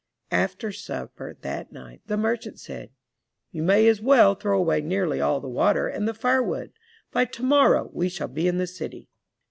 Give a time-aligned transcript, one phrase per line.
[0.31, 2.89] After supper that night the merchant said:
[3.53, 6.73] ''You may as well throw away nearly all the water and the firewood.
[7.11, 9.09] By to morrow we shall be in the city.